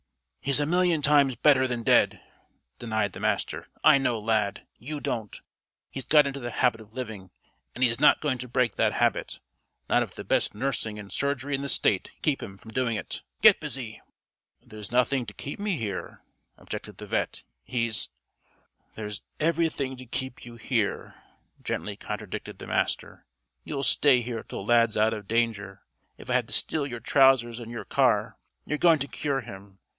[0.39, 2.19] "He's a million times better than dead,"
[2.79, 3.67] denied the Master.
[3.83, 4.65] "I know Lad.
[4.79, 5.39] You don't.
[5.91, 7.29] He's got into the habit of living,
[7.75, 9.39] and he's not going to break that habit,
[9.87, 12.95] not if the best nursing and surgery in the State can keep him from doing
[12.95, 13.21] it.
[13.43, 14.01] Get busy!"
[14.59, 16.23] "There's nothing to keep me here,"
[16.57, 17.43] objected the vet'.
[17.63, 18.09] "He's"
[18.95, 21.13] "There's everything to keep you here,"
[21.61, 23.27] gently contradicted the Master.
[23.63, 25.83] "You'll stay here till Lad's out of danger
[26.17, 28.39] if I have to steal your trousers and your car.
[28.65, 29.77] You're going to cure him.